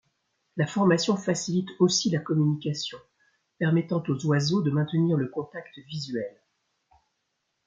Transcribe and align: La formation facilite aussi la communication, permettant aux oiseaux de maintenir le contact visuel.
La 0.57 0.65
formation 0.65 1.15
facilite 1.15 1.69
aussi 1.77 2.09
la 2.09 2.17
communication, 2.17 2.97
permettant 3.59 4.01
aux 4.07 4.25
oiseaux 4.25 4.63
de 4.63 4.71
maintenir 4.71 5.15
le 5.15 5.27
contact 5.27 5.77
visuel. 5.77 6.41